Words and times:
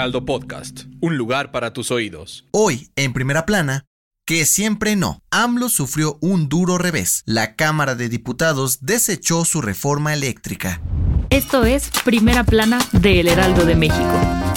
Heraldo 0.00 0.24
Podcast, 0.24 0.84
un 1.02 1.18
lugar 1.18 1.50
para 1.50 1.74
tus 1.74 1.90
oídos. 1.90 2.46
Hoy, 2.52 2.88
en 2.96 3.12
primera 3.12 3.44
plana, 3.44 3.84
que 4.26 4.46
siempre 4.46 4.96
no. 4.96 5.22
AMLO 5.30 5.68
sufrió 5.68 6.16
un 6.22 6.48
duro 6.48 6.78
revés. 6.78 7.22
La 7.26 7.54
Cámara 7.54 7.94
de 7.94 8.08
Diputados 8.08 8.78
desechó 8.80 9.44
su 9.44 9.60
reforma 9.60 10.14
eléctrica. 10.14 10.80
Esto 11.28 11.66
es 11.66 11.90
Primera 12.02 12.44
Plana 12.44 12.78
de 12.92 13.20
El 13.20 13.28
Heraldo 13.28 13.66
de 13.66 13.76
México. 13.76 14.49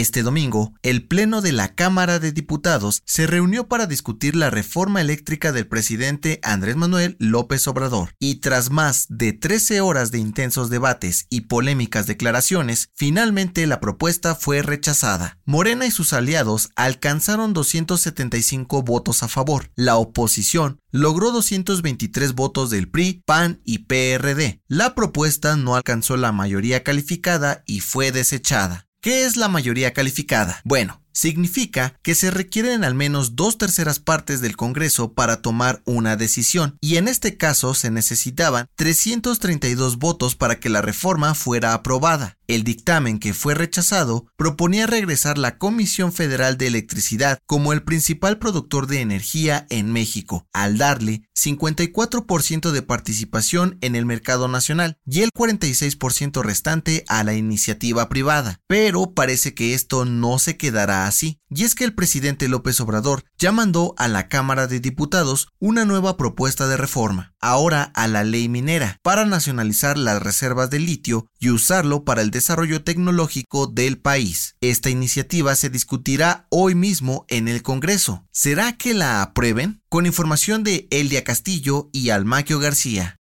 Este 0.00 0.22
domingo, 0.22 0.72
el 0.82 1.06
Pleno 1.06 1.42
de 1.42 1.52
la 1.52 1.74
Cámara 1.74 2.18
de 2.20 2.32
Diputados 2.32 3.02
se 3.04 3.26
reunió 3.26 3.68
para 3.68 3.84
discutir 3.84 4.34
la 4.34 4.48
reforma 4.48 5.02
eléctrica 5.02 5.52
del 5.52 5.66
presidente 5.66 6.40
Andrés 6.42 6.74
Manuel 6.74 7.16
López 7.18 7.68
Obrador, 7.68 8.14
y 8.18 8.36
tras 8.36 8.70
más 8.70 9.04
de 9.10 9.34
13 9.34 9.82
horas 9.82 10.10
de 10.10 10.16
intensos 10.16 10.70
debates 10.70 11.26
y 11.28 11.42
polémicas 11.42 12.06
declaraciones, 12.06 12.88
finalmente 12.94 13.66
la 13.66 13.78
propuesta 13.78 14.34
fue 14.34 14.62
rechazada. 14.62 15.38
Morena 15.44 15.84
y 15.84 15.90
sus 15.90 16.14
aliados 16.14 16.70
alcanzaron 16.76 17.52
275 17.52 18.82
votos 18.82 19.22
a 19.22 19.28
favor. 19.28 19.70
La 19.74 19.96
oposición 19.96 20.80
logró 20.90 21.30
223 21.30 22.32
votos 22.32 22.70
del 22.70 22.88
PRI, 22.88 23.22
PAN 23.26 23.60
y 23.66 23.80
PRD. 23.80 24.62
La 24.66 24.94
propuesta 24.94 25.56
no 25.56 25.76
alcanzó 25.76 26.16
la 26.16 26.32
mayoría 26.32 26.82
calificada 26.84 27.62
y 27.66 27.80
fue 27.80 28.12
desechada. 28.12 28.86
¿Qué 29.02 29.24
es 29.24 29.38
la 29.38 29.48
mayoría 29.48 29.94
calificada? 29.94 30.60
Bueno, 30.62 31.00
significa 31.12 31.94
que 32.02 32.14
se 32.14 32.30
requieren 32.30 32.84
al 32.84 32.94
menos 32.94 33.36
dos 33.36 33.58
terceras 33.58 33.98
partes 33.98 34.40
del 34.40 34.56
Congreso 34.56 35.12
para 35.12 35.42
tomar 35.42 35.82
una 35.84 36.16
decisión, 36.16 36.76
y 36.80 36.96
en 36.96 37.08
este 37.08 37.36
caso 37.36 37.74
se 37.74 37.90
necesitaban 37.90 38.66
332 38.76 39.98
votos 39.98 40.36
para 40.36 40.60
que 40.60 40.68
la 40.68 40.82
reforma 40.82 41.34
fuera 41.34 41.74
aprobada. 41.74 42.36
El 42.46 42.64
dictamen 42.64 43.20
que 43.20 43.32
fue 43.32 43.54
rechazado 43.54 44.26
proponía 44.36 44.88
regresar 44.88 45.38
la 45.38 45.56
Comisión 45.56 46.12
Federal 46.12 46.58
de 46.58 46.66
Electricidad 46.66 47.38
como 47.46 47.72
el 47.72 47.84
principal 47.84 48.38
productor 48.38 48.88
de 48.88 49.00
energía 49.00 49.66
en 49.70 49.92
México, 49.92 50.48
al 50.52 50.76
darle 50.76 51.22
54% 51.38 52.72
de 52.72 52.82
participación 52.82 53.78
en 53.82 53.94
el 53.94 54.04
mercado 54.04 54.48
nacional 54.48 54.98
y 55.06 55.20
el 55.20 55.30
46% 55.30 56.42
restante 56.42 57.04
a 57.06 57.22
la 57.22 57.34
iniciativa 57.34 58.08
privada. 58.08 58.60
Pero 58.66 59.14
parece 59.14 59.54
que 59.54 59.74
esto 59.74 60.04
no 60.04 60.40
se 60.40 60.56
quedará 60.56 60.99
así, 61.06 61.38
y 61.48 61.64
es 61.64 61.74
que 61.74 61.84
el 61.84 61.94
presidente 61.94 62.48
López 62.48 62.80
Obrador 62.80 63.24
ya 63.38 63.52
mandó 63.52 63.94
a 63.98 64.08
la 64.08 64.28
Cámara 64.28 64.66
de 64.66 64.80
Diputados 64.80 65.48
una 65.58 65.84
nueva 65.84 66.16
propuesta 66.16 66.66
de 66.68 66.76
reforma, 66.76 67.34
ahora 67.40 67.92
a 67.94 68.08
la 68.08 68.24
ley 68.24 68.48
minera, 68.48 68.98
para 69.02 69.24
nacionalizar 69.24 69.98
las 69.98 70.22
reservas 70.22 70.70
de 70.70 70.80
litio 70.80 71.26
y 71.38 71.50
usarlo 71.50 72.04
para 72.04 72.22
el 72.22 72.30
desarrollo 72.30 72.84
tecnológico 72.84 73.66
del 73.66 73.98
país. 73.98 74.56
Esta 74.60 74.90
iniciativa 74.90 75.54
se 75.54 75.70
discutirá 75.70 76.46
hoy 76.50 76.74
mismo 76.74 77.24
en 77.28 77.48
el 77.48 77.62
Congreso. 77.62 78.26
¿Será 78.32 78.76
que 78.76 78.94
la 78.94 79.22
aprueben? 79.22 79.82
Con 79.88 80.06
información 80.06 80.64
de 80.64 80.88
Elia 80.90 81.24
Castillo 81.24 81.90
y 81.92 82.10
Almaquio 82.10 82.58
García. 82.58 83.16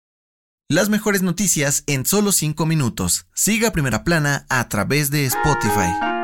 Las 0.69 0.89
mejores 0.89 1.21
noticias 1.21 1.83
en 1.87 2.05
solo 2.05 2.33
5 2.33 2.65
minutos. 2.65 3.27
Siga 3.33 3.71
Primera 3.71 4.03
Plana 4.03 4.45
a 4.49 4.67
través 4.67 5.09
de 5.11 5.25
Spotify. 5.25 6.16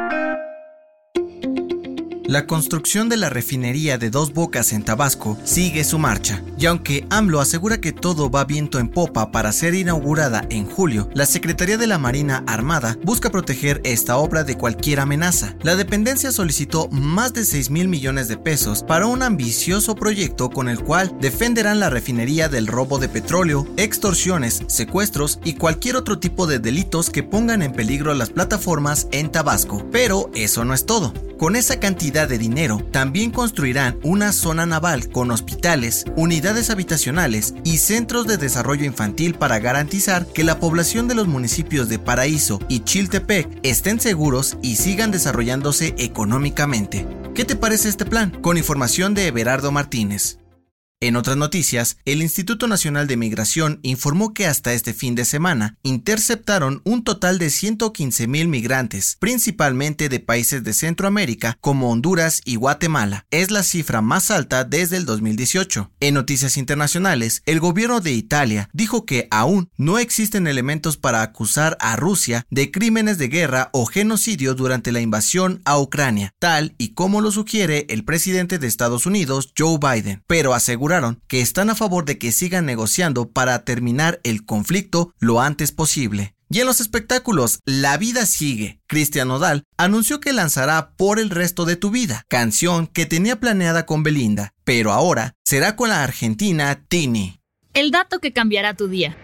La 2.33 2.47
construcción 2.47 3.09
de 3.09 3.17
la 3.17 3.29
refinería 3.29 3.99
de 3.99 4.09
Dos 4.09 4.33
Bocas 4.33 4.73
en 4.73 4.81
Tabasco 4.81 5.37
sigue 5.43 5.83
su 5.83 5.99
marcha, 5.99 6.41
y 6.63 6.65
aunque 6.65 7.05
AMLO 7.09 7.41
asegura 7.41 7.81
que 7.81 7.91
todo 7.91 8.29
va 8.29 8.45
viento 8.45 8.79
en 8.79 8.87
popa 8.87 9.33
para 9.33 9.51
ser 9.51 9.75
inaugurada 9.75 10.47
en 10.49 10.65
julio, 10.65 11.09
la 11.13 11.25
Secretaría 11.25 11.77
de 11.77 11.87
la 11.87 11.97
Marina 11.97 12.41
Armada 12.47 12.97
busca 13.03 13.29
proteger 13.29 13.81
esta 13.83 14.15
obra 14.15 14.45
de 14.45 14.57
cualquier 14.57 15.01
amenaza. 15.01 15.57
La 15.61 15.75
dependencia 15.75 16.31
solicitó 16.31 16.87
más 16.87 17.33
de 17.33 17.43
6 17.43 17.69
mil 17.69 17.89
millones 17.89 18.29
de 18.29 18.37
pesos 18.37 18.81
para 18.81 19.07
un 19.07 19.23
ambicioso 19.23 19.95
proyecto 19.95 20.51
con 20.51 20.69
el 20.69 20.79
cual 20.79 21.13
defenderán 21.19 21.81
la 21.81 21.89
refinería 21.89 22.47
del 22.47 22.67
robo 22.67 22.97
de 22.97 23.09
petróleo, 23.09 23.67
extorsiones, 23.75 24.63
secuestros 24.67 25.39
y 25.43 25.55
cualquier 25.55 25.97
otro 25.97 26.19
tipo 26.19 26.47
de 26.47 26.59
delitos 26.59 27.09
que 27.09 27.23
pongan 27.23 27.61
en 27.61 27.73
peligro 27.73 28.13
las 28.13 28.29
plataformas 28.29 29.09
en 29.11 29.29
Tabasco. 29.33 29.85
Pero 29.91 30.31
eso 30.33 30.63
no 30.63 30.73
es 30.73 30.85
todo. 30.85 31.11
Con 31.37 31.57
esa 31.57 31.77
cantidad 31.77 32.29
de 32.29 32.37
dinero, 32.37 32.77
también 32.91 33.29
construirán 33.29 33.99
una 34.03 34.31
zona 34.31 34.65
naval 34.65 35.09
con 35.09 35.29
hospitales, 35.29 36.05
unidades 36.15 36.52
habitacionales 36.69 37.53
y 37.63 37.77
centros 37.77 38.27
de 38.27 38.37
desarrollo 38.37 38.85
infantil 38.85 39.33
para 39.33 39.59
garantizar 39.59 40.25
que 40.25 40.43
la 40.43 40.59
población 40.59 41.07
de 41.07 41.15
los 41.15 41.27
municipios 41.27 41.89
de 41.89 41.99
Paraíso 41.99 42.59
y 42.67 42.81
Chiltepec 42.81 43.47
estén 43.63 43.99
seguros 43.99 44.57
y 44.61 44.75
sigan 44.75 45.11
desarrollándose 45.11 45.95
económicamente. 45.97 47.07
¿Qué 47.33 47.45
te 47.45 47.55
parece 47.55 47.89
este 47.89 48.05
plan? 48.05 48.29
Con 48.29 48.57
información 48.57 49.13
de 49.13 49.27
Everardo 49.27 49.71
Martínez. 49.71 50.42
En 51.03 51.17
otras 51.17 51.35
noticias, 51.35 51.97
el 52.05 52.21
Instituto 52.21 52.65
Nacional 52.65 53.07
de 53.07 53.17
Migración 53.17 53.81
informó 53.83 54.33
que 54.33 54.47
hasta 54.47 54.71
este 54.71 54.93
fin 54.93 55.15
de 55.15 55.25
semana 55.25 55.75
interceptaron 55.83 56.81
un 56.85 57.03
total 57.03 57.39
de 57.39 57.49
115 57.49 58.25
mil 58.27 58.47
migrantes, 58.47 59.17
principalmente 59.19 60.07
de 60.07 60.21
países 60.21 60.63
de 60.63 60.71
Centroamérica 60.71 61.57
como 61.59 61.91
Honduras 61.91 62.41
y 62.45 62.55
Guatemala. 62.55 63.25
Es 63.31 63.51
la 63.51 63.63
cifra 63.63 64.01
más 64.01 64.31
alta 64.31 64.63
desde 64.63 64.95
el 64.95 65.03
2018. 65.03 65.91
En 65.99 66.13
noticias 66.13 66.55
internacionales, 66.55 67.41
el 67.45 67.59
gobierno 67.59 67.99
de 67.99 68.13
Italia 68.13 68.69
dijo 68.71 69.05
que 69.05 69.27
aún 69.29 69.69
no 69.75 69.99
existen 69.99 70.47
elementos 70.47 70.95
para 70.95 71.21
acusar 71.21 71.75
a 71.81 71.97
Rusia 71.97 72.45
de 72.49 72.71
crímenes 72.71 73.17
de 73.17 73.27
guerra 73.27 73.69
o 73.73 73.87
genocidio 73.87 74.55
durante 74.55 74.93
la 74.93 75.01
invasión 75.01 75.61
a 75.65 75.77
Ucrania, 75.79 76.31
tal 76.39 76.75
y 76.77 76.93
como 76.93 77.19
lo 77.19 77.29
sugiere 77.33 77.87
el 77.89 78.05
presidente 78.05 78.57
de 78.57 78.67
Estados 78.67 79.05
Unidos, 79.05 79.51
Joe 79.57 79.79
Biden, 79.81 80.23
pero 80.27 80.53
asegura 80.53 80.92
que 81.27 81.41
están 81.41 81.69
a 81.69 81.75
favor 81.75 82.05
de 82.05 82.17
que 82.17 82.31
sigan 82.31 82.65
negociando 82.65 83.29
para 83.29 83.63
terminar 83.63 84.19
el 84.23 84.45
conflicto 84.45 85.13
lo 85.19 85.41
antes 85.41 85.71
posible. 85.71 86.35
Y 86.49 86.59
en 86.59 86.67
los 86.67 86.81
espectáculos, 86.81 87.59
La 87.65 87.97
vida 87.97 88.27
sigue. 88.27 88.79
Cristian 88.85 89.27
Nodal 89.27 89.63
anunció 89.75 90.19
que 90.19 90.33
lanzará 90.33 90.91
Por 90.97 91.19
el 91.19 91.31
resto 91.31 91.65
de 91.65 91.77
tu 91.77 91.89
vida, 91.89 92.25
canción 92.27 92.85
que 92.85 93.07
tenía 93.07 93.39
planeada 93.39 93.87
con 93.87 94.03
Belinda, 94.03 94.53
pero 94.63 94.91
ahora 94.91 95.33
será 95.43 95.75
con 95.75 95.89
la 95.89 96.03
argentina 96.03 96.83
Tini. 96.87 97.39
El 97.73 97.89
dato 97.89 98.19
que 98.19 98.33
cambiará 98.33 98.75
tu 98.75 98.87
día. 98.87 99.17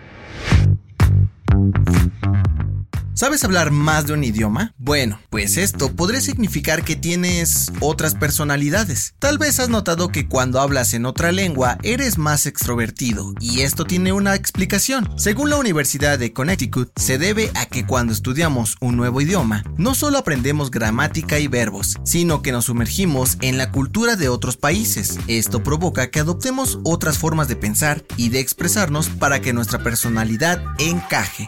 ¿Sabes 3.19 3.44
hablar 3.44 3.72
más 3.72 4.07
de 4.07 4.13
un 4.13 4.24
idioma? 4.24 4.74
Bueno, 4.78 5.19
pues 5.30 5.57
esto 5.57 5.94
podría 5.94 6.22
significar 6.22 6.85
que 6.85 6.96
tienes 6.96 7.69
otras 7.81 8.16
personalidades. 8.16 9.13
Tal 9.19 9.38
vez 9.38 9.59
has 9.59 9.68
notado 9.68 10.07
que 10.07 10.30
cuando 10.30 10.62
hablas 10.62 10.94
en 10.94 11.06
otra 11.06 11.34
lengua 11.34 11.78
eres 11.84 12.18
más 12.18 12.46
extrovertido, 12.46 13.34
y 13.41 13.59
esto 13.59 13.84
tiene 13.84 14.13
una 14.13 14.36
explicación. 14.36 15.10
Según 15.18 15.50
la 15.50 15.57
Universidad 15.57 16.18
de 16.18 16.31
Connecticut, 16.31 16.98
se 16.98 17.18
debe 17.18 17.51
a 17.56 17.66
que 17.66 17.86
cuando 17.86 18.13
estudiamos 18.13 18.77
un 18.80 18.95
nuevo 18.95 19.19
idioma, 19.19 19.66
no 19.75 19.95
solo 19.95 20.18
aprendemos 20.18 20.71
gramática 20.71 21.39
y 21.39 21.50
verbos, 21.50 21.98
sino 22.06 22.42
que 22.42 22.54
nos 22.54 22.68
sumergimos 22.68 23.38
en 23.42 23.57
la 23.57 23.69
cultura 23.74 24.16
de 24.16 24.30
otros 24.30 24.56
países. 24.56 25.19
Esto 25.27 25.62
provoca 25.62 26.10
que 26.10 26.21
adoptemos 26.21 26.80
otras 26.86 27.18
formas 27.18 27.50
de 27.50 27.57
pensar 27.57 28.01
y 28.16 28.30
de 28.30 28.39
expresarnos 28.39 29.10
para 29.10 29.42
que 29.42 29.51
nuestra 29.51 29.83
personalidad 29.83 30.63
encaje 30.77 31.48